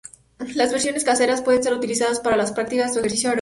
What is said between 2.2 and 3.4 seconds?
para la práctica o ejercicio aeróbico.